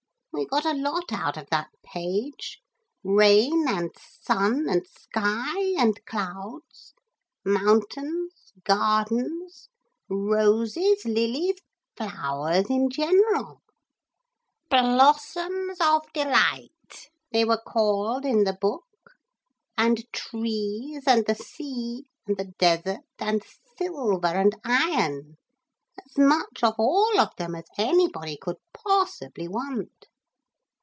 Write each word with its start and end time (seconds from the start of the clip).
We 0.33 0.45
got 0.47 0.65
a 0.65 0.73
lot 0.73 1.11
out 1.11 1.35
of 1.37 1.49
that 1.51 1.69
page, 1.83 2.61
rain 3.03 3.67
and 3.67 3.91
sun 4.21 4.67
and 4.69 4.87
sky 4.87 5.61
and 5.77 6.03
clouds, 6.05 6.93
mountains, 7.45 8.53
gardens, 8.63 9.67
roses, 10.09 11.05
lilies, 11.05 11.59
flowers 11.97 12.69
in 12.69 12.89
general, 12.89 13.61
"Blossoms 14.69 15.77
of 15.81 16.11
delight" 16.13 17.09
they 17.31 17.43
were 17.45 17.61
called 17.63 18.25
in 18.25 18.45
the 18.45 18.57
book 18.59 18.85
and 19.77 20.11
trees 20.13 21.03
and 21.05 21.25
the 21.25 21.35
sea, 21.35 22.05
and 22.25 22.37
the 22.37 22.51
desert 22.57 23.03
and 23.19 23.43
silver 23.77 24.27
and 24.27 24.55
iron 24.63 25.37
as 26.03 26.17
much 26.17 26.63
of 26.63 26.75
all 26.79 27.19
of 27.19 27.35
them 27.35 27.53
as 27.53 27.65
anybody 27.77 28.37
could 28.41 28.57
possibly 28.73 29.47
want. 29.49 30.07